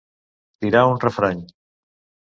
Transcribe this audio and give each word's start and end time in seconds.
Tirar 0.65 0.81
un 0.95 0.99
refrany. 1.05 1.47